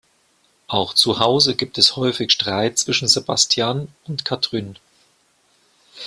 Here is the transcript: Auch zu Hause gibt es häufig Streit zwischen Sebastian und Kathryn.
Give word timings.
Auch 0.65 0.95
zu 0.95 1.19
Hause 1.19 1.55
gibt 1.55 1.77
es 1.77 1.95
häufig 1.95 2.31
Streit 2.31 2.79
zwischen 2.79 3.07
Sebastian 3.07 3.87
und 4.05 4.25
Kathryn. 4.25 4.79